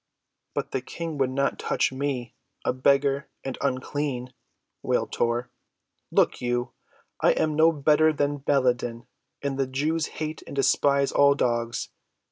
[0.55, 4.33] "But the King would not touch me—a beggar, and unclean,"
[4.81, 5.51] wailed Tor.
[6.09, 6.71] "Look you,
[7.19, 9.05] I am no better than Baladan,
[9.43, 11.89] and the Jews hate and despise all dogs.